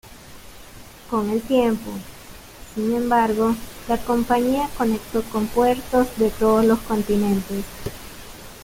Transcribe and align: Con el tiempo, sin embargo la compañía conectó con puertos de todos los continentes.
Con 1.11 1.29
el 1.29 1.43
tiempo, 1.43 1.91
sin 2.73 2.95
embargo 2.95 3.55
la 3.87 3.99
compañía 3.99 4.67
conectó 4.75 5.21
con 5.25 5.45
puertos 5.45 6.17
de 6.17 6.31
todos 6.31 6.65
los 6.65 6.79
continentes. 6.79 7.63